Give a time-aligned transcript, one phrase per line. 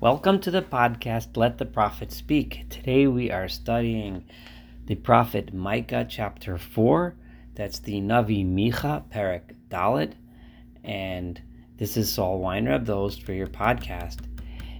[0.00, 2.66] Welcome to the podcast Let the Prophet Speak.
[2.70, 4.24] Today we are studying
[4.86, 7.16] the prophet Micah chapter 4.
[7.56, 10.12] That's the Navi Micha, Perek Dalit.
[10.84, 11.42] And
[11.78, 14.20] this is Saul Weinreb, the host for your podcast.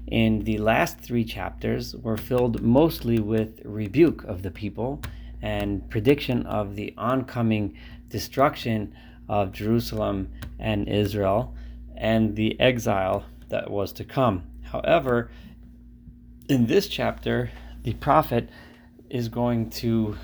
[0.06, 5.02] In the last three chapters were filled mostly with rebuke of the people
[5.42, 7.76] and prediction of the oncoming
[8.08, 8.94] destruction
[9.28, 10.30] of Jerusalem
[10.60, 11.56] and Israel
[11.96, 14.44] and the exile that was to come.
[14.72, 15.30] However,
[16.48, 17.50] in this chapter,
[17.82, 18.50] the prophet
[19.08, 20.16] is going to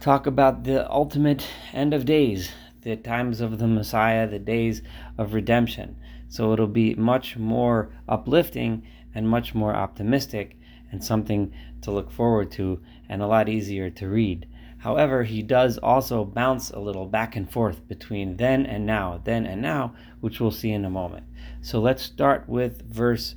[0.00, 2.50] talk about the ultimate end of days,
[2.80, 4.82] the times of the Messiah, the days
[5.16, 5.96] of redemption.
[6.28, 8.82] So it'll be much more uplifting
[9.14, 10.58] and much more optimistic
[10.90, 14.48] and something to look forward to and a lot easier to read.
[14.82, 19.46] However, he does also bounce a little back and forth between then and now, then
[19.46, 21.24] and now, which we'll see in a moment.
[21.60, 23.36] So let's start with verse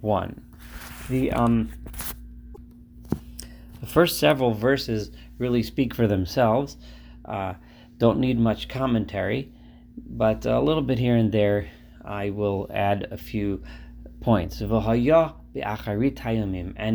[0.00, 0.42] 1.
[1.10, 1.70] The um
[3.80, 6.78] the first several verses really speak for themselves.
[7.26, 7.52] Uh,
[7.98, 9.52] don't need much commentary,
[9.98, 11.68] but a little bit here and there
[12.06, 13.62] I will add a few
[14.22, 14.62] points.
[14.62, 14.72] And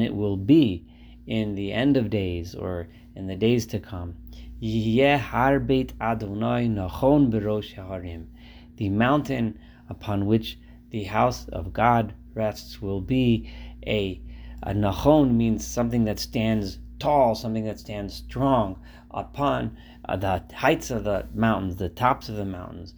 [0.02, 0.88] it will be
[1.28, 4.16] in the end of days or in the days to come.
[8.78, 9.60] The mountain
[9.90, 10.60] upon which
[10.90, 13.50] the house of God rests will be
[13.86, 14.22] a,
[14.64, 20.92] a nachon means something that stands tall, something that stands strong upon uh, the heights
[20.92, 22.94] of the mountains, the tops of the mountains.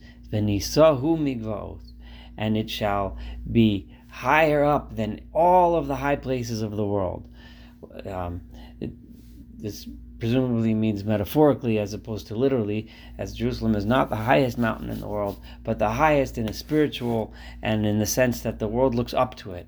[2.38, 3.18] And it shall
[3.52, 7.28] be higher up than all of the high places of the world.
[8.06, 8.42] Um,
[8.80, 8.92] it,
[9.58, 9.88] this
[10.24, 15.02] presumably means metaphorically as opposed to literally, as Jerusalem is not the highest mountain in
[15.02, 18.96] the world, but the highest in a spiritual and in the sense that the world
[18.96, 19.68] looks up to it.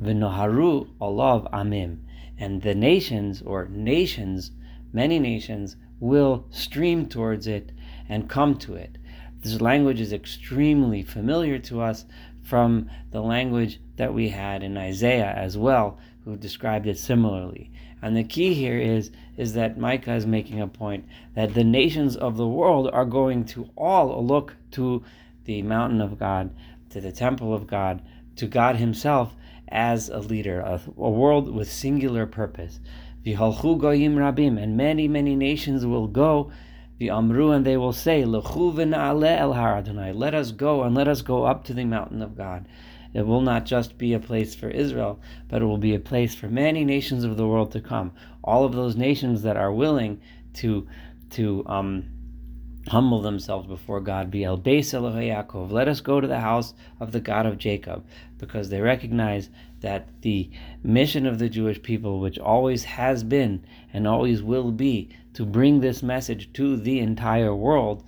[0.00, 1.98] V'noharu olav amim.
[2.38, 4.52] And the nations, or nations,
[4.90, 7.70] many nations, will stream towards it
[8.08, 8.96] and come to it.
[9.42, 12.06] This language is extremely familiar to us
[12.42, 17.70] from the language that we had in Isaiah as well, who described it similarly.
[18.00, 22.16] And the key here is is that Micah is making a point that the nations
[22.16, 25.04] of the world are going to all look to
[25.44, 26.50] the mountain of God,
[26.90, 28.02] to the temple of God,
[28.36, 29.34] to God Himself
[29.68, 32.80] as a leader, a, a world with singular purpose.
[33.24, 36.50] V'halchu goyim rabim, and many, many nations will go.
[37.00, 39.82] V'amru, and they will say, Lechu v'na'ale el har.
[39.82, 42.66] Let us go, and let us go up to the mountain of God.
[43.14, 46.34] It will not just be a place for Israel, but it will be a place
[46.34, 48.12] for many nations of the world to come.
[48.44, 50.20] All of those nations that are willing
[50.54, 50.86] to
[51.30, 52.04] to um,
[52.88, 54.30] humble themselves before God.
[54.30, 55.70] Be el Beis Yaakov.
[55.70, 58.04] Let us go to the house of the God of Jacob,
[58.38, 60.50] because they recognize that the
[60.82, 65.80] mission of the Jewish people, which always has been and always will be, to bring
[65.80, 68.04] this message to the entire world,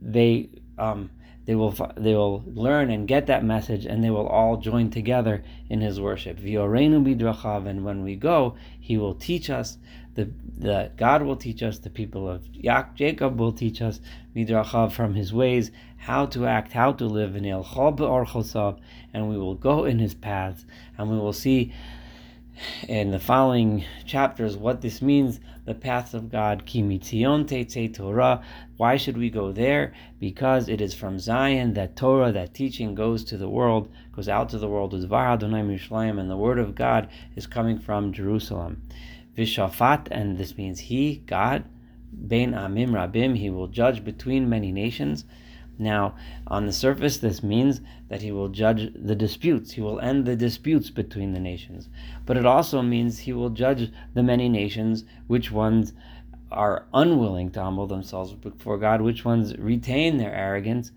[0.00, 1.10] they um,
[1.46, 5.44] they will they will learn and get that message, and they will all join together
[5.68, 6.38] in His worship.
[7.04, 9.78] Bidrachav, and when we go, He will teach us.
[10.14, 11.78] The, the God will teach us.
[11.78, 12.46] The people of
[12.94, 14.00] Jacob will teach us
[14.34, 17.64] midrachav from His ways, how to act, how to live in el
[19.12, 20.64] and we will go in His paths,
[20.96, 21.74] and we will see
[22.88, 26.66] in the following chapters what this means the paths of God.
[26.66, 28.42] Kimitzion Teitze Torah.
[28.76, 29.94] Why should we go there?
[30.20, 34.50] Because it is from Zion that Torah, that teaching, goes to the world, goes out
[34.50, 34.92] to the world.
[34.94, 38.82] And the word of God is coming from Jerusalem.
[39.36, 41.64] Vishafat, and this means He, God,
[42.28, 45.24] Bein Amim Rabim, He will judge between many nations.
[45.78, 46.14] Now,
[46.46, 49.72] on the surface, this means that he will judge the disputes.
[49.72, 51.88] He will end the disputes between the nations.
[52.26, 55.92] But it also means he will judge the many nations, which ones
[56.52, 60.92] are unwilling to humble themselves before God, which ones retain their arrogance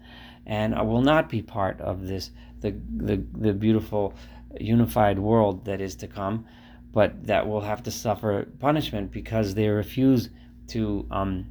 [0.45, 4.13] and will not be part of this, the, the, the beautiful
[4.59, 6.45] unified world that is to come,
[6.93, 10.29] but that will have to suffer punishment because they refuse
[10.67, 11.45] to um,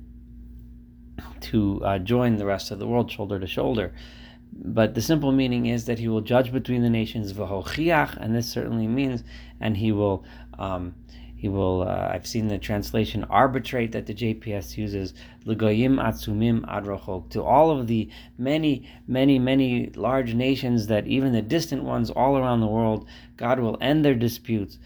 [1.40, 3.92] to uh, join the rest of the world shoulder to shoulder.
[4.52, 8.86] But the simple meaning is that he will judge between the nations, and this certainly
[8.86, 9.22] means,
[9.60, 10.24] and he will,
[10.58, 10.94] um,
[11.34, 11.82] he will.
[11.82, 15.12] Uh, I've seen the translation arbitrate that the JPS uses,
[15.44, 18.08] legoyim atzumim adrochok, to all of the
[18.38, 23.60] many, many, many large nations that even the distant ones all around the world, God
[23.60, 24.78] will end their disputes.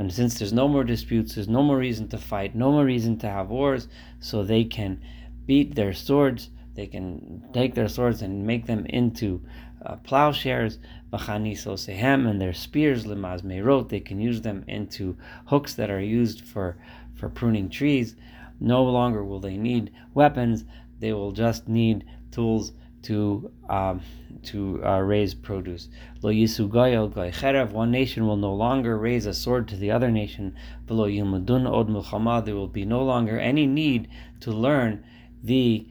[0.00, 3.18] And since there's no more disputes, there's no more reason to fight, no more reason
[3.18, 3.86] to have wars,
[4.18, 4.98] so they can
[5.44, 9.42] beat their swords They can take their swords and make them into
[9.84, 10.78] uh, plowshares,
[11.12, 13.90] sehem, and their spears, limaz meirot.
[13.90, 16.78] They can use them into hooks that are used for,
[17.14, 18.16] for pruning trees.
[18.58, 20.64] No longer will they need weapons.
[20.98, 24.00] They will just need tools to um,
[24.42, 25.88] to uh, raise produce.
[26.22, 30.54] Lo yisugoyel goy One nation will no longer raise a sword to the other nation.
[30.86, 32.44] V'lo yilmudun od milchama.
[32.44, 34.08] There will be no longer any need
[34.40, 35.04] to learn
[35.42, 35.86] the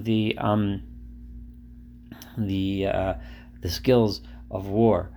[0.00, 0.82] the um
[2.36, 3.14] the uh,
[3.60, 5.10] the skills of war.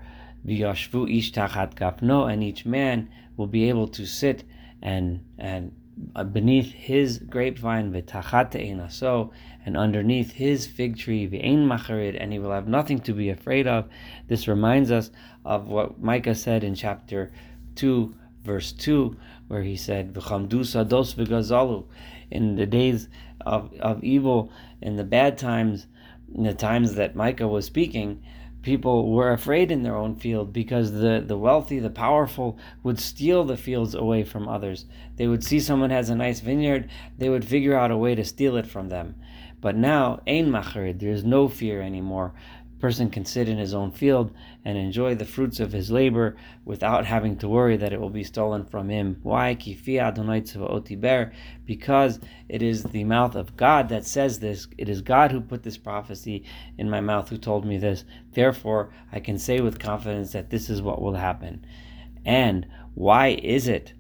[0.46, 4.44] V'yashvu ish tachat gafno, and each man will be able to sit
[4.82, 5.74] and and
[6.16, 9.32] Uh, beneath his grapevine v'tachat so
[9.64, 13.68] and underneath his fig tree v'ein macharid, and he will have nothing to be afraid
[13.68, 13.88] of.
[14.28, 15.12] This reminds us
[15.46, 17.32] of what Micah said in chapter
[17.76, 19.18] two, verse two,
[19.48, 21.86] where he said v'chamdu sados v'gazalu.
[22.32, 23.08] In the days
[23.42, 24.52] of, of evil,
[24.82, 25.86] in the bad times,
[26.34, 28.24] in the times that Micah was speaking,
[28.64, 33.44] people were afraid in their own field because the, the wealthy, the powerful would steal
[33.44, 34.86] the fields away from others.
[35.18, 38.26] They would see someone has a nice vineyard, they would figure out a way to
[38.26, 39.16] steal it from them.
[39.62, 42.34] But now, ein macharid, there is no fear anymore
[42.84, 44.30] person can sit in his own field
[44.66, 46.36] and enjoy the fruits of his labor
[46.66, 49.18] without having to worry that it will be stolen from him.
[49.24, 49.54] Why?
[51.66, 52.20] Because
[52.50, 54.68] it is the mouth of God that says this.
[54.78, 56.44] It is God who put this prophecy
[56.78, 58.04] in my mouth, who told me this.
[58.34, 61.66] Therefore, I can say with confidence that this is what will happen.
[62.26, 63.94] And why is it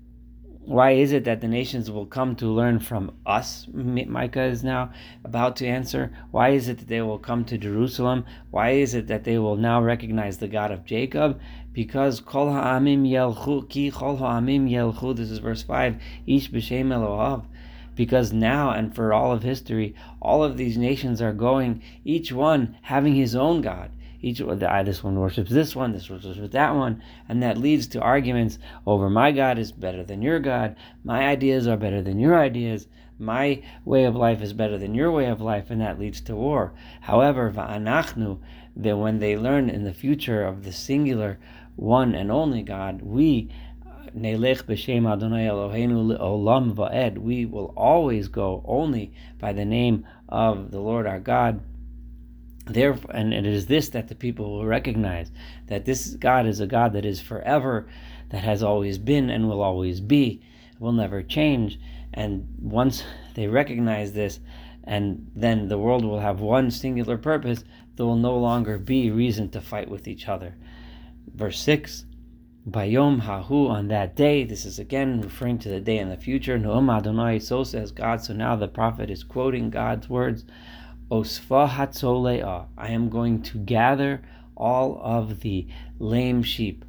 [0.65, 3.67] why is it that the nations will come to learn from us?
[3.73, 4.93] Micah is now
[5.25, 6.11] about to answer.
[6.31, 8.25] Why is it that they will come to Jerusalem?
[8.49, 11.39] Why is it that they will now recognize the God of Jacob?
[11.73, 17.45] Because Kol Ha'amim Yelchu, Ki Kol Ha'amim Yelchu, this is verse 5, Ish B'Shem Elohav.
[17.95, 22.77] Because now and for all of history, all of these nations are going, each one
[22.83, 23.91] having his own God
[24.23, 27.99] each the, this one worships this one, this worships that one, and that leads to
[27.99, 32.39] arguments over my God is better than your God, my ideas are better than your
[32.39, 32.87] ideas,
[33.19, 36.35] my way of life is better than your way of life, and that leads to
[36.35, 36.73] war.
[37.01, 38.39] However, va'anachnu,
[38.77, 41.37] that when they learn in the future of the singular
[41.75, 43.49] one and only God, we
[43.85, 47.17] uh, Nelech b'shem Adonai Eloheinu olam va'ed.
[47.17, 51.61] We will always go only by the name of the Lord our God
[52.65, 55.31] Therefore, and it is this that the people will recognize
[55.67, 57.87] that this God is a God that is forever,
[58.29, 60.41] that has always been and will always be,
[60.79, 61.79] will never change.
[62.13, 64.39] And once they recognize this,
[64.83, 67.63] and then the world will have one singular purpose,
[67.95, 70.55] there will no longer be reason to fight with each other.
[71.33, 72.05] Verse 6
[72.69, 76.57] Bayom Hahu on that day, this is again referring to the day in the future.
[76.57, 78.23] Noam Adonai, so says God.
[78.23, 80.45] So now the prophet is quoting God's words.
[81.11, 84.21] I am going to gather
[84.55, 85.67] all of the
[85.99, 86.85] lame sheep,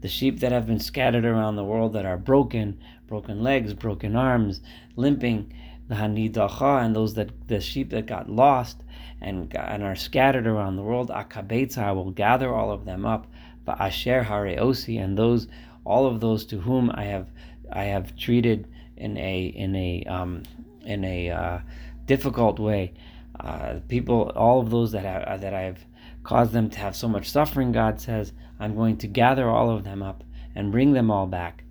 [0.00, 4.16] the sheep that have been scattered around the world that are broken, broken legs, broken
[4.16, 4.60] arms,
[4.96, 5.52] limping,
[5.88, 8.82] the hanidacha, and those that the sheep that got lost
[9.20, 11.10] and and are scattered around the world.
[11.10, 13.26] Akabetza, I will gather all of them up.
[13.68, 15.48] Asher hareosi, and those
[15.84, 17.28] all of those to whom I have
[17.72, 20.42] I have treated in a in a um,
[20.84, 21.58] in a uh,
[22.06, 22.92] difficult way
[23.40, 25.84] uh, people, all of those that I, that I've
[26.24, 29.84] caused them to have so much suffering, God says, I'm going to gather all of
[29.84, 31.64] them up and bring them all back.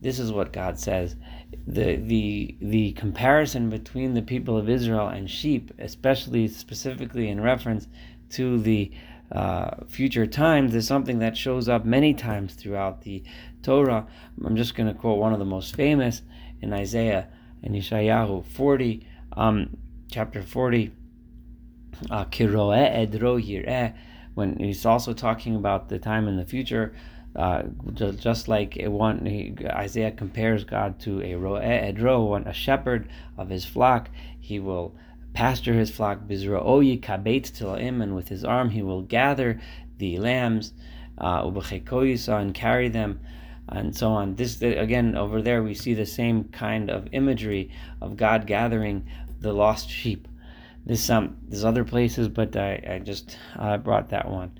[0.00, 1.16] This is what God says.
[1.66, 7.88] The the the comparison between the people of Israel and sheep, especially specifically in reference
[8.30, 8.92] to the
[9.32, 13.24] uh, future times, is something that shows up many times throughout the
[13.62, 14.06] Torah.
[14.44, 16.22] I'm just going to quote one of the most famous
[16.60, 17.28] in Isaiah
[17.62, 19.76] and Yeshayahu 40, um,
[20.10, 20.92] chapter 40,
[22.10, 22.24] uh,
[24.34, 26.94] when he's also talking about the time in the future,
[27.36, 27.62] uh,
[27.92, 29.26] just, like one,
[29.70, 34.08] Isaiah compares God to a roe edro, a shepherd of his flock.
[34.40, 34.94] He will
[35.34, 39.60] pasture his flock, bizra'oyi kabet tilaim, and with his arm he will gather
[39.98, 40.72] the lambs,
[41.18, 43.20] uh, and carry them
[43.68, 44.34] and so on.
[44.36, 49.06] This again over there we see the same kind of imagery of God gathering
[49.40, 50.26] the lost sheep.
[50.88, 54.58] There's some there's other places, but I, I just uh, brought that one.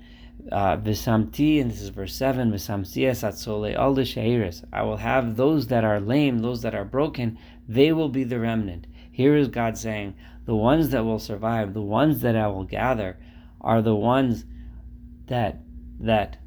[0.51, 4.63] Uh, Visamti, and this is verse 7, Visamtias atzole al sheiris.
[4.71, 8.39] I will have those that are lame, those that are broken, they will be the
[8.39, 8.85] remnant.
[9.11, 10.13] Here is God saying,
[10.45, 13.17] the ones that will survive, the ones that I will gather,
[13.59, 14.45] are the ones
[15.25, 15.63] that
[15.99, 16.37] that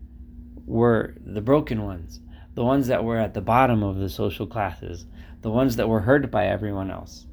[0.64, 2.20] were the broken ones,
[2.54, 5.06] the ones that were at the bottom of the social classes,
[5.40, 7.26] the ones that were hurt by everyone else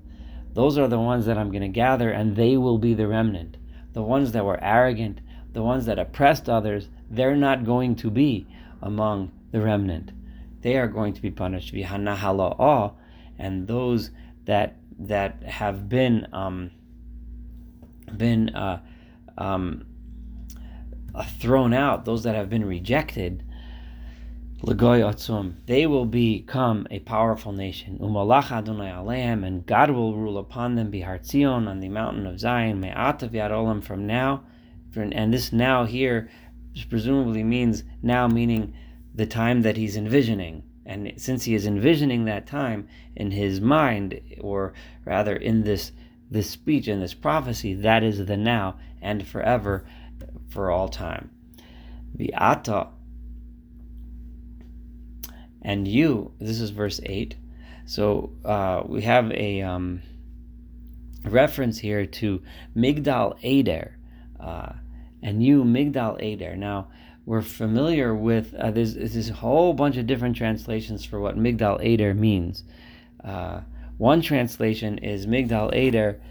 [0.54, 3.58] those are the ones that I'm going to gather, and they will be the remnant.
[3.94, 5.22] The ones that were arrogant,
[5.54, 8.48] the ones that oppressed others, they're not going to be
[8.82, 10.12] among the remnant.
[10.62, 11.74] They are going to be punished.
[11.74, 14.12] And those
[14.46, 16.72] that that have been um,
[18.18, 18.82] been uh,
[19.38, 19.86] um,
[21.16, 23.44] uh, thrown out, those that have been rejected,
[24.62, 27.98] they will become a powerful nation.
[28.02, 33.52] And God will rule upon them, Bihar Zion, on the mountain of Zion, Me'atav Yad
[33.52, 34.44] Olam, from now,
[34.96, 36.30] and this now here
[36.90, 38.74] presumably means now meaning
[39.16, 40.64] the time that he's envisioning.
[40.86, 44.74] And since he is envisioning that time in his mind, or
[45.06, 45.92] rather in this
[46.32, 49.86] this speech and this prophecy, that is the now and forever,
[50.50, 51.32] for all time.
[52.14, 52.90] The ata
[55.62, 56.32] and you.
[56.40, 57.36] This is verse eight.
[57.86, 60.02] So uh, we have a um,
[61.26, 62.42] reference here to
[62.76, 63.98] Migdal Eder,
[64.40, 64.74] uh,
[65.24, 66.56] and you Migdal Eder.
[66.56, 66.90] Now
[67.26, 71.84] we're familiar with uh, there's, there's a whole bunch of different translations for what Migdal
[71.84, 72.64] Eder means.
[73.24, 73.62] Uh,
[73.98, 76.22] one translation is Migdal Eder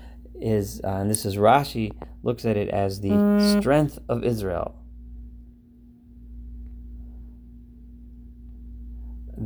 [0.41, 1.93] is, uh, and this is Rashi,
[2.23, 3.61] looks at it as the mm.
[3.61, 4.78] strength of Israel.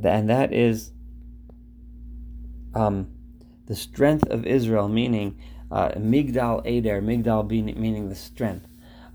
[0.05, 0.93] And that is
[2.75, 3.09] um,
[3.67, 5.39] the strength of Israel, meaning
[5.71, 8.67] uh, Migdal Eder, Migdal meaning the strength.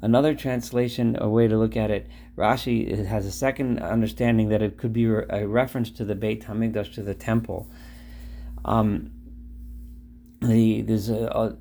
[0.01, 4.77] Another translation, a way to look at it, Rashi has a second understanding that it
[4.77, 7.67] could be a reference to the Beit Hamikdash, to the temple.
[8.63, 9.12] Um,
[10.41, 11.56] the there's a, uh,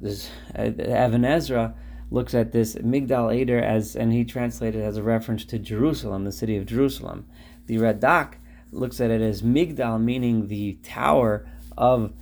[2.11, 6.33] looks at this Migdal Eder as, and he translated as a reference to Jerusalem, the
[6.33, 7.27] city of Jerusalem.
[7.67, 8.35] The Radak
[8.73, 12.13] looks at it as Migdal, meaning the tower of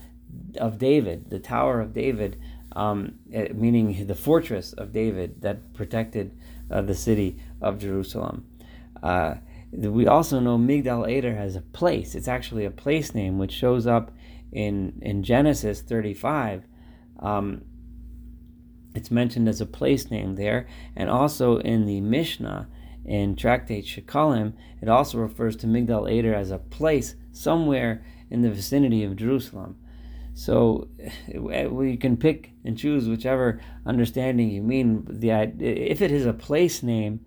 [0.58, 2.40] of David, the tower of David,
[2.72, 6.36] um, eh, meaning the fortress of David that protected
[6.70, 8.46] uh, the city of Jerusalem.
[9.02, 9.36] Uh,
[9.72, 12.14] we also know Migdal Eder has a place.
[12.14, 14.12] It's actually a place name which shows up
[14.52, 16.64] in in Genesis 35.
[17.18, 17.62] Um,
[18.94, 22.68] it's mentioned as a place name there, and also in the Mishnah
[23.04, 28.50] in Tractate Shekalim, it also refers to Migdal Eder as a place somewhere in the
[28.50, 29.76] vicinity of Jerusalem.
[30.34, 35.06] So eh, we can pick and choose whichever understanding you mean.
[35.08, 37.24] The if it is a place name,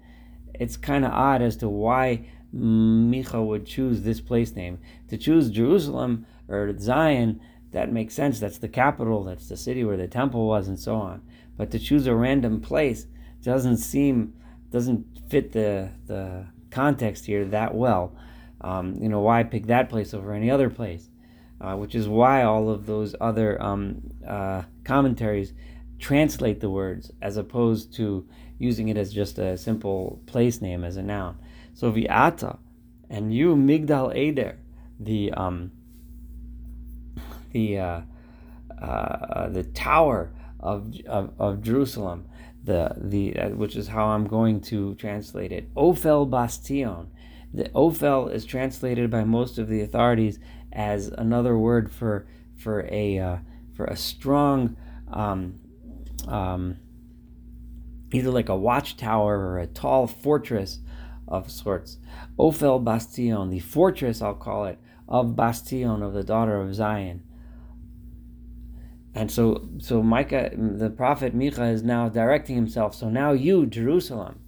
[0.54, 4.80] it's kind of odd as to why Micha would choose this place name.
[5.10, 7.40] To choose Jerusalem or Zion,
[7.72, 8.40] that makes sense.
[8.40, 9.24] That's the capital.
[9.24, 11.22] That's the city where the temple was, and so on.
[11.56, 13.08] But to choose a random place
[13.42, 14.34] doesn't seem
[14.72, 18.16] doesn't fit the the context here that well.
[18.62, 21.10] Um, you know why pick that place over any other place?
[21.60, 25.54] uh, which is why all of those other um, uh, commentaries
[26.00, 28.28] translate the words as opposed to
[28.60, 31.38] using it as just a simple place name as a noun.
[31.74, 32.58] So viata
[33.10, 34.58] and you migdal eder,
[35.00, 35.72] the um,
[37.52, 38.02] the uh,
[38.82, 42.28] uh, the tower of, of, of Jerusalem,
[42.68, 45.70] the the uh, which is how I'm going to translate it.
[45.76, 47.08] Ophel bat Zion.
[47.54, 50.38] The Ophel is translated by most of the authorities
[50.72, 53.38] as another word for for a uh,
[53.74, 54.76] for a strong
[55.12, 55.60] um,
[56.28, 56.78] um,
[58.12, 60.80] either like a watchtower or a tall fortress
[61.28, 61.98] of sorts.
[62.38, 66.76] Ophel Bat Zion, the fortress, I'll call it, of Bat Zion, of the daughter of
[66.76, 67.24] Zion.
[69.18, 72.94] And so, so Micah, the prophet Micha, is now directing himself.
[72.94, 74.42] So now you, Jerusalem,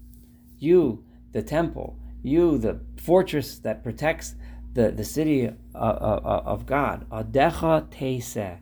[0.60, 4.36] you, the temple, you, the fortress that protects
[4.74, 7.10] the, the city uh, uh, uh, of God.
[7.10, 8.60] Adecha teiseh.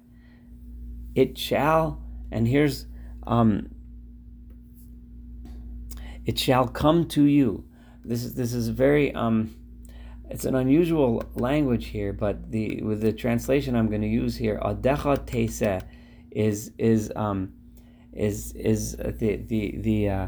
[1.13, 2.85] It shall, and here's,
[3.23, 3.75] um,
[6.25, 7.65] it shall come to you.
[8.05, 9.53] This is this is very um,
[10.29, 14.57] it's an unusual language here, but the with the translation I'm going to use here,
[14.63, 15.81] adecha teiseh,
[16.37, 17.53] is is um,
[18.13, 20.27] is is the the the uh,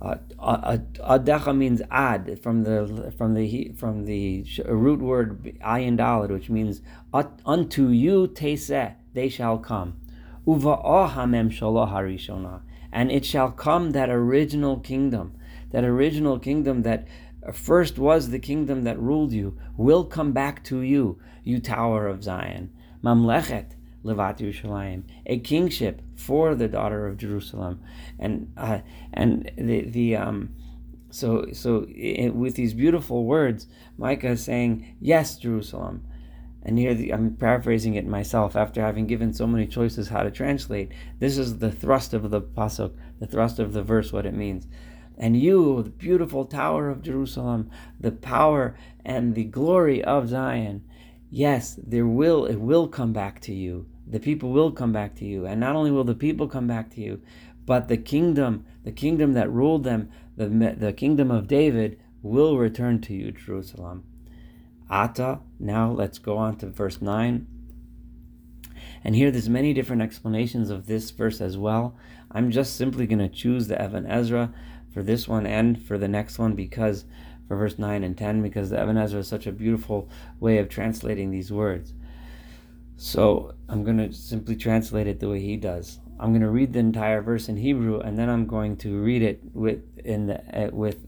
[0.00, 6.80] Adacha means ad from the from the from the root word ayin dalad, which means
[7.44, 8.32] unto you
[9.14, 10.00] they shall come.
[10.46, 12.62] Uva harishona,
[12.92, 15.34] and it shall come that original kingdom,
[15.72, 17.08] that original kingdom that
[17.52, 22.22] first was the kingdom that ruled you, will come back to you, you tower of
[22.22, 22.70] Zion.
[23.02, 23.72] Mamlechet
[24.04, 27.80] Levat Yerushalayim, a kingship for the daughter of Jerusalem,
[28.18, 28.80] and uh,
[29.12, 30.50] and the the um,
[31.10, 36.04] so so it, with these beautiful words, Micah is saying, yes, Jerusalem,
[36.62, 40.30] And here the, I'm paraphrasing it myself after having given so many choices how to
[40.30, 40.92] translate.
[41.18, 44.66] This is the thrust of the pasuk, the thrust of the verse, what it means.
[45.16, 50.84] And you, the beautiful tower of Jerusalem, the power and the glory of Zion,
[51.30, 53.86] yes, there will it will come back to you.
[54.06, 56.90] The people will come back to you, and not only will the people come back
[56.94, 57.20] to you,
[57.66, 63.00] but the kingdom, the kingdom that ruled them, the the kingdom of David, will return
[63.02, 64.04] to you, Jerusalem.
[64.90, 65.40] Ata.
[65.58, 67.46] Now let's go on to verse nine.
[69.04, 71.96] And here there's many different explanations of this verse as well.
[72.30, 74.52] I'm just simply going to choose the Even Ezra
[74.92, 77.04] for this one and for the next one because
[77.48, 80.68] for verse 9 and 10 because the Even Ezra is such a beautiful way of
[80.68, 81.94] translating these words.
[82.96, 85.98] So I'm going to simply translate it the way he does.
[86.20, 89.22] I'm going to read the entire verse in Hebrew and then I'm going to read
[89.22, 91.06] it with in the uh, with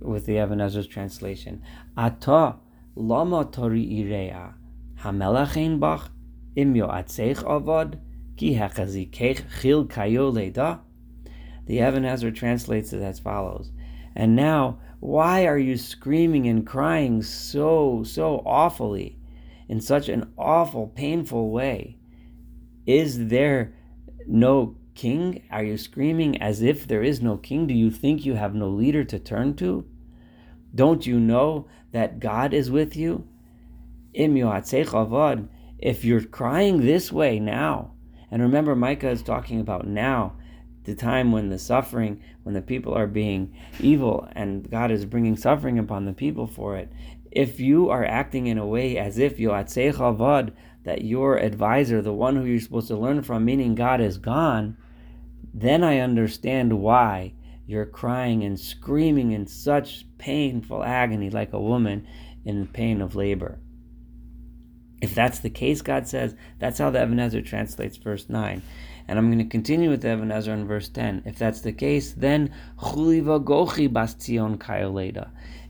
[0.00, 1.62] with the Even Ezra's translation.
[1.96, 2.56] Ata
[2.94, 4.54] lama tori irea
[5.00, 6.10] hamelach bach
[6.56, 7.98] im yoatzeich avad
[8.36, 10.80] ki hechazikech chil kayo leda
[11.66, 13.70] the Even Ezra translates it as follows
[14.16, 19.18] And now, why are you screaming and crying so, so awfully,
[19.68, 21.96] in such an awful, painful way?
[22.86, 23.74] Is there
[24.26, 25.42] no king?
[25.50, 27.66] Are you screaming as if there is no king?
[27.66, 29.86] Do you think you have no leader to turn to?
[30.74, 33.26] Don't you know that God is with you?
[34.12, 34.30] If
[36.04, 37.92] you're crying this way now,
[38.30, 40.34] and remember, Micah is talking about now,
[40.90, 45.36] the time when the suffering, when the people are being evil and God is bringing
[45.36, 46.92] suffering upon the people for it,
[47.30, 49.92] if you are acting in a way as if Yoatzei
[50.82, 54.76] that your advisor, the one who you're supposed to learn from, meaning God is gone,
[55.52, 57.34] then I understand why
[57.66, 62.06] you're crying and screaming in such painful agony like a woman
[62.44, 63.58] in pain of labor.
[65.00, 68.62] If that's the case, God says, that's how the Even Ezra translates verse 9.
[69.10, 71.24] And I'm going to continue with Even Ezra in verse 10.
[71.26, 73.90] If that's the case, then chuliva gochi.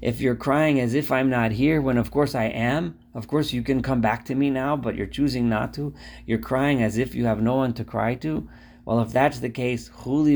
[0.02, 3.54] If you're crying as if I'm not here, when of course I am, of course
[3.54, 5.94] you can come back to me now, but you're choosing not to.
[6.26, 8.46] You're crying as if you have no one to cry to.
[8.84, 9.88] Well, if that's the case.
[9.88, 10.26] Go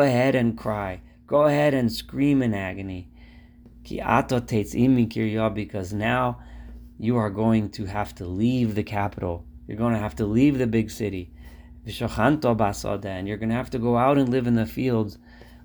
[0.00, 1.02] ahead and cry.
[1.26, 3.10] Go ahead and scream in agony.
[3.84, 6.38] Ki ato imi because now
[6.98, 10.58] you are going to have to leave the capital you're going to have to leave
[10.58, 11.30] the big city.
[11.86, 15.16] And you're going to have to go out and live in the fields.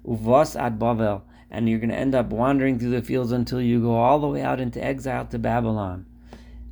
[0.07, 1.23] At Bavel.
[1.49, 4.27] And you're going to end up wandering through the fields until you go all the
[4.27, 6.05] way out into exile to Babylon.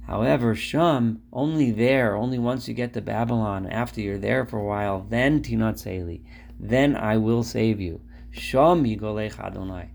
[0.05, 4.63] However, Shum, only there, only once you get to Babylon, after you're there for a
[4.63, 6.21] while, then Tinot Seli,
[6.59, 7.99] then I will save you.
[8.29, 9.89] Shum Yigolech Adonai.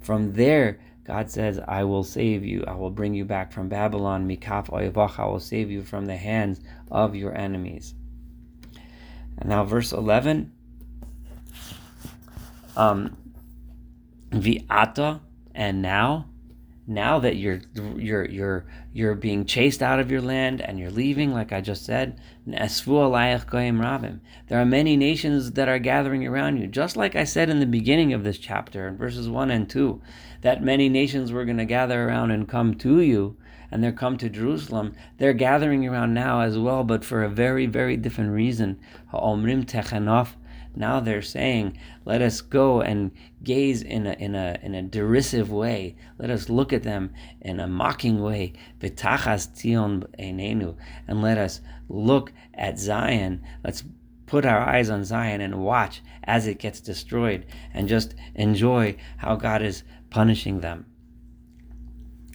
[0.00, 2.62] From there, God says, I will save you.
[2.68, 4.28] I will bring you back from Babylon.
[4.28, 5.18] Mikaf oivach.
[5.18, 7.94] I will save you from the hands of your enemies.
[9.36, 10.52] And now, verse 11.
[12.76, 13.16] Um,
[14.30, 15.18] Viata,
[15.52, 16.26] and now
[16.90, 17.60] now that you're
[17.94, 21.84] you're you're you're being chased out of your land and you're leaving, like I just
[21.86, 22.60] said, there
[24.50, 26.66] are many nations that are gathering around you.
[26.66, 30.02] Just like I said in the beginning of this chapter, in verses one and two,
[30.40, 33.36] that many nations were going to gather around and come to you,
[33.70, 34.96] and they're come to Jerusalem.
[35.18, 38.80] They're gathering around now as well, but for a very very different reason.
[40.74, 43.10] Now they're saying, let us go and
[43.42, 45.96] gaze in a, in a, in a derisive way.
[46.18, 48.52] Let us look at them in a mocking way.
[48.80, 53.42] Tion And let us look at Zion.
[53.64, 53.84] Let's
[54.26, 59.34] put our eyes on Zion and watch as it gets destroyed and just enjoy how
[59.34, 60.86] God is punishing them.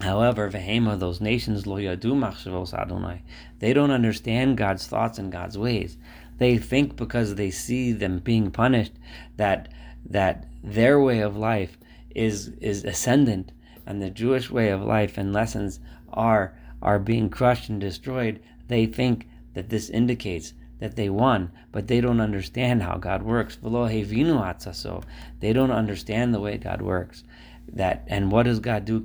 [0.02, 3.24] However, Vehema, those nations, lo yadu Adonai,
[3.60, 5.98] they don't understand God's thoughts and God's ways.
[6.38, 8.94] They think because they see them being punished
[9.38, 9.70] that
[10.08, 11.78] that their way of life
[12.14, 13.52] is is ascendant
[13.86, 15.80] and the Jewish way of life and lessons
[16.12, 18.42] are are being crushed and destroyed.
[18.68, 23.58] They think that this indicates that they won, but they don't understand how God works.
[23.62, 27.24] They don't understand the way God works.
[27.68, 29.04] That and what does God do?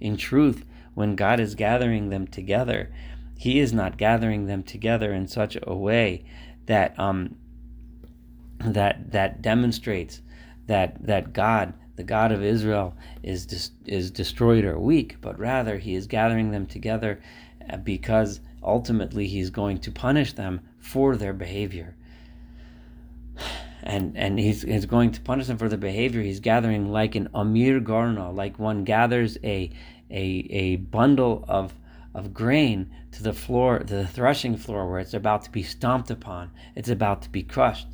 [0.00, 2.92] In truth, when God is gathering them together,
[3.42, 6.24] he is not gathering them together in such a way
[6.66, 7.34] that um,
[8.60, 10.22] that that demonstrates
[10.68, 15.76] that that God, the God of Israel, is dis- is destroyed or weak, but rather
[15.76, 17.20] He is gathering them together
[17.68, 21.96] uh, because ultimately He's going to punish them for their behavior.
[23.82, 26.22] and and he's, he's going to punish them for their behavior.
[26.22, 29.68] He's gathering like an amir garna, like one gathers a
[30.12, 31.74] a a bundle of
[32.14, 36.10] of grain to the floor, to the threshing floor, where it's about to be stomped
[36.10, 36.50] upon.
[36.74, 37.88] It's about to be crushed.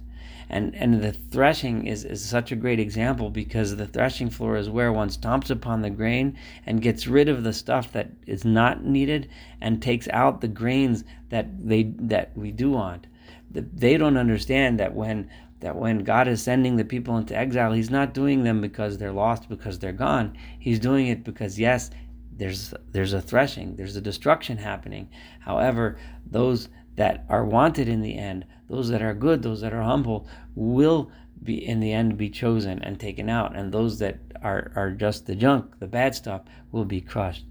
[0.51, 4.71] And and the threshing is, is such a great example because the threshing floor is
[4.71, 8.83] where one stomps upon the grain and gets rid of the stuff that is not
[8.83, 9.29] needed
[9.61, 13.07] and takes out the grains that they that we do want.
[13.51, 15.29] They don't understand that when
[15.61, 19.13] that when God is sending the people into exile, He's not doing them because they're
[19.13, 20.37] lost, because they're gone.
[20.59, 21.91] He's doing it because yes,
[22.39, 25.09] there's there's a threshing, there's a destruction happening.
[25.41, 29.83] However, those that are wanted in the end, those that are good, those that are
[29.83, 31.11] humble, will
[31.43, 35.27] be in the end be chosen and taken out, and those that are, are just
[35.27, 37.45] the junk, the bad stuff, will be crushed.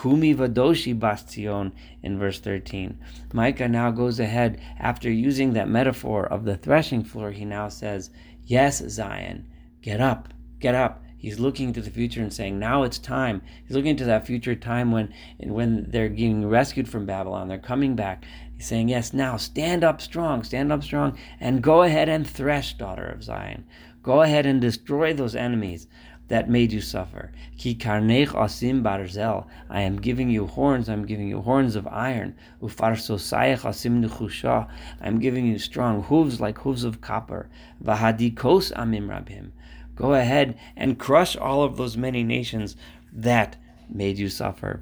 [0.00, 1.72] Kumi Vadoshi Bat Zion
[2.02, 2.98] in verse 13.
[3.32, 7.32] Micah now goes ahead after using that metaphor of the threshing floor.
[7.32, 8.10] He now says,
[8.44, 9.46] Yes, Zion,
[9.82, 10.28] get up,
[10.60, 11.02] get up.
[11.18, 14.54] He's looking to the future and saying, "Now it's time." He's looking to that future
[14.54, 18.24] time when, when they're getting rescued from Babylon, they're coming back.
[18.56, 22.74] He's saying, "Yes, now stand up strong, stand up strong, and go ahead and thresh,
[22.74, 23.64] daughter of Zion.
[24.02, 25.88] Go ahead and destroy those enemies
[26.28, 27.32] that made you suffer.
[27.56, 29.46] Ki karnech asim barzel.
[29.68, 30.88] I am giving you horns.
[30.88, 32.36] I'm giving you horns of iron.
[32.62, 34.68] Ufarsosayach asim nechusha.
[35.00, 37.48] I'm giving you strong hooves like hooves of copper.
[37.82, 39.50] Vahadikos amim rabhim.
[39.98, 42.76] Go ahead and crush all of those many nations
[43.12, 43.56] that
[43.88, 44.78] made you suffer.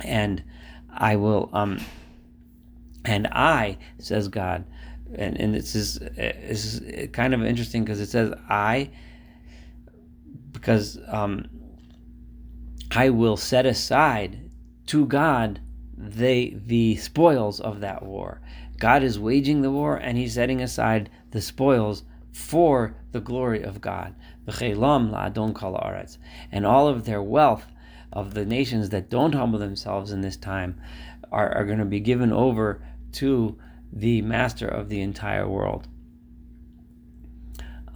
[0.00, 0.44] And
[0.90, 1.80] I will, um,
[3.04, 4.64] and I, says God,
[5.14, 8.90] and, and this is, this is kind of interesting because it says I,
[10.50, 11.48] because um,
[12.90, 14.50] I will set aside
[14.86, 15.60] to God
[15.96, 18.40] the the spoils of that war.
[18.78, 23.80] God is waging the war and he's setting aside the spoils for the glory of
[23.80, 24.14] God.
[26.52, 27.66] And all of their wealth
[28.12, 30.80] of the nations that don't humble themselves in this time
[31.32, 32.80] are, are going to be given over
[33.12, 33.58] to
[33.92, 35.88] the master of the entire world.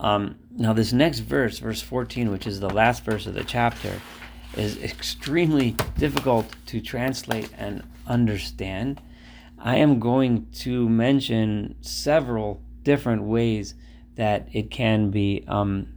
[0.00, 4.00] Um, now, this next verse, verse 14, which is the last verse of the chapter,
[4.56, 9.00] is extremely difficult to translate and understand
[9.60, 13.74] I am going to mention several different ways
[14.14, 15.88] that it can be um,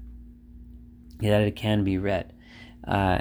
[1.19, 2.33] that it can be read.
[2.85, 3.19] Uh,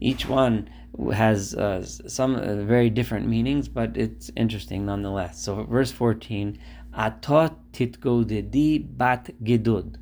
[0.00, 0.68] each one
[1.14, 5.40] has uh, some uh, very different meanings, but it's interesting nonetheless.
[5.40, 6.58] So, verse 14,
[6.98, 9.96] Atot titgodedi bat gidud.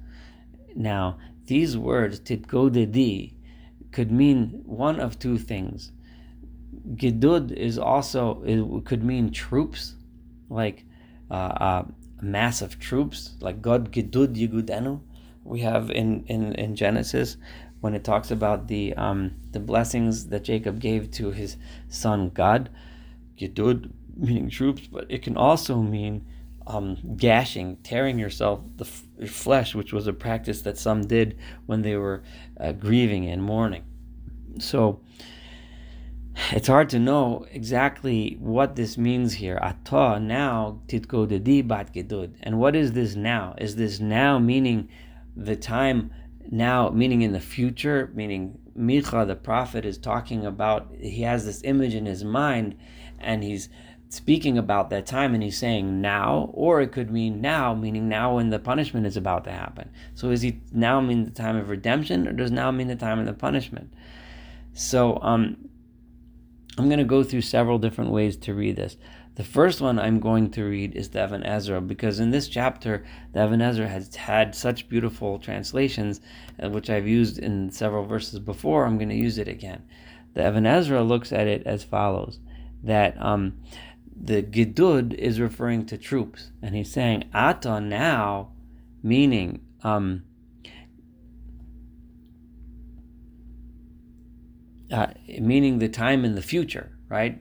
[0.74, 3.34] Now, these words, titgodedi,
[3.92, 5.92] could mean one of two things.
[6.94, 9.96] Gidud is also it could mean troops,
[10.48, 10.86] like
[11.30, 11.82] uh,
[12.22, 15.00] mass of troops, like Gad Gidud Yigudenu.
[15.44, 17.36] We have in, in, in Genesis
[17.80, 21.56] when it talks about the um, the blessings that Jacob gave to his
[21.88, 22.70] son Gad,
[23.36, 26.26] Gidud meaning troops, but it can also mean
[26.66, 31.82] um, gashing, tearing yourself the f- flesh, which was a practice that some did when
[31.82, 32.22] they were
[32.58, 33.84] uh, grieving and mourning.
[34.58, 35.00] So
[36.52, 39.58] it's hard to know exactly what this means here.
[39.62, 42.34] Ata now titko dedi bat gedud.
[42.42, 43.54] And what is this now?
[43.58, 44.88] Is this now meaning
[45.36, 46.10] the time
[46.50, 51.62] now, meaning in the future, meaning Micha, the prophet, is talking about, he has this
[51.64, 52.76] image in his mind
[53.18, 53.68] and he's
[54.08, 58.36] speaking about that time and he's saying now, or it could mean now, meaning now
[58.36, 59.90] when the punishment is about to happen.
[60.14, 63.20] So is he now mean the time of redemption or does now mean the time
[63.20, 63.92] of the punishment?
[64.72, 65.69] So um,
[66.78, 68.96] I'm going to go through several different ways to read this.
[69.34, 73.04] The first one I'm going to read is the Even Ezra because in this chapter,
[73.32, 76.20] the Even Ezra has had such beautiful translations,
[76.62, 78.84] uh, which I've used in several verses before.
[78.84, 79.82] I'm going to use it again.
[80.34, 82.38] The Even Ezra looks at it as follows:
[82.82, 83.60] that um,
[84.14, 88.52] the Gidud is referring to troops, and he's saying Ata now,
[89.02, 90.24] meaning um,
[94.92, 95.08] uh,
[95.40, 97.40] meaning the time in the future, right?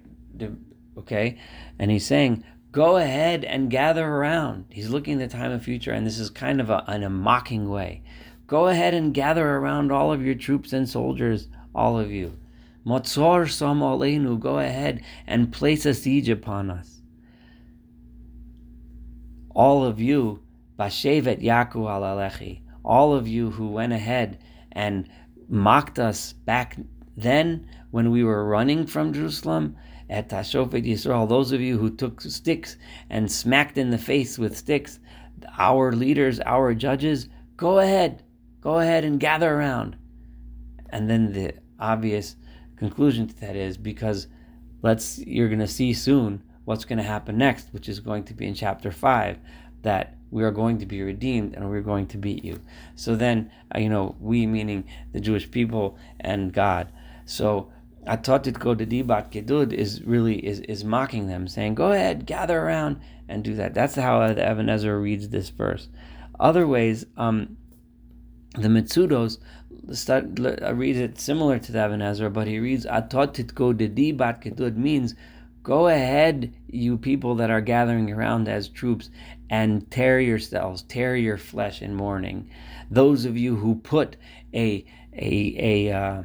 [0.97, 1.39] Okay,
[1.77, 4.65] and he's saying, go ahead and gather around.
[4.69, 7.09] He's looking at the time of future, and this is kind of a, in a
[7.09, 8.03] mocking way.
[8.47, 12.37] Go ahead and gather around all of your troops and soldiers, all of you.
[12.85, 17.01] Motzor som aleinu, go ahead and place a siege upon us.
[19.53, 20.41] All of you,
[20.77, 24.39] bashevet yaku alalechi, all of you who went ahead
[24.71, 25.09] and
[25.47, 26.77] mocked us back
[27.21, 29.75] then, when we were running from Jerusalem,
[30.09, 32.77] et hashofet Yisrael, those of you who took sticks
[33.09, 34.99] and smacked in the face with sticks,
[35.57, 38.23] our leaders, our judges, go ahead,
[38.61, 39.95] go ahead and gather around.
[40.89, 42.35] And then the obvious
[42.75, 44.27] conclusion to that is because
[44.81, 48.33] let's you're going to see soon what's going to happen next, which is going to
[48.33, 49.39] be in chapter 5
[49.81, 52.59] that we are going to be redeemed and we're going to beat you.
[52.95, 56.91] So then, uh, you know, we meaning the Jewish people and God.
[57.29, 57.71] So
[58.07, 62.59] Atotit go to Dibat Kedud is really is, is mocking them, saying, Go ahead, gather
[62.59, 63.75] around and do that.
[63.75, 65.89] That's how the Even Ezra reads this verse.
[66.39, 67.55] Other ways, um,
[68.55, 69.37] the Mitzudos
[70.09, 74.41] uh, reads it similar to the Even Ezra, but he reads Atotit go to Dibat
[74.41, 75.13] Kedud means
[75.61, 79.11] Go ahead, you people that are gathering around as troops,
[79.51, 82.49] and tear yourselves, tear your flesh in mourning.
[82.89, 84.17] Those of you who put
[84.51, 86.23] a a a uh,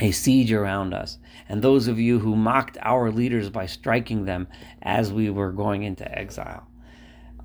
[0.00, 4.48] a siege around us, and those of you who mocked our leaders by striking them
[4.82, 6.66] as we were going into exile.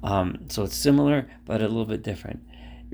[0.02, 2.42] Um, so it's similar, but a little bit different.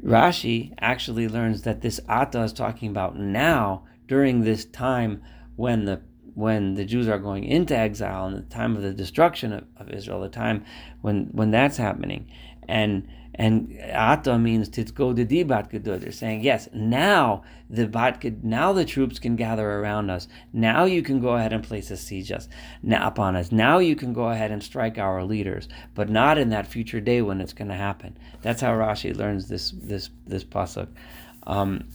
[0.04, 5.22] Rashi actually learns that this Ata is talking about now during this time
[5.56, 6.02] when the
[6.34, 9.90] when the Jews are going into exile and the time of the destruction of, of
[9.90, 10.66] Israel, the time
[11.02, 12.30] when when that's happening.
[12.68, 18.72] And and ata means go to di bat They're saying, yes, now the bat now
[18.72, 20.28] the troops can gather around us.
[20.54, 22.48] Now you can go ahead and place a siege us
[22.90, 23.52] upon us.
[23.52, 27.22] Now you can go ahead and strike our leaders, but not in that future day
[27.22, 28.18] when it's going to happen.
[28.42, 30.88] That's how Rashi learns this this this pasuk.
[31.46, 31.90] Um,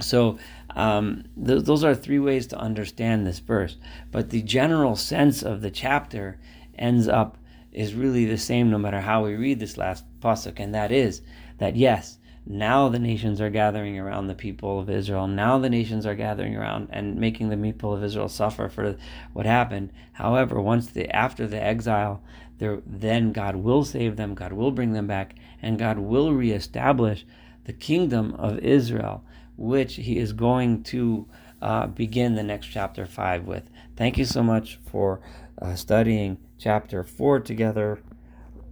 [0.00, 0.38] so
[0.70, 3.76] um, th- those are three ways to understand this verse.
[4.10, 6.38] But the general sense of the chapter
[6.76, 7.38] ends up
[7.76, 11.22] is really the same no matter how we read this last pasuk, and that is
[11.58, 15.26] that yes, now the nations are gathering around the people of Israel.
[15.26, 18.96] Now the nations are gathering around and making the people of Israel suffer for
[19.32, 19.92] what happened.
[20.12, 22.22] However, once the after the exile,
[22.58, 24.34] there then God will save them.
[24.34, 27.26] God will bring them back, and God will reestablish
[27.64, 29.24] the kingdom of Israel
[29.56, 31.26] which he is going to
[31.62, 33.64] uh, begin the next chapter 5 with.
[33.96, 35.20] Thank you so much for
[35.60, 38.00] uh, studying chapter 4 together.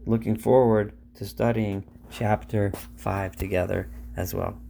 [0.07, 4.61] Looking forward to studying chapter 5 together as well.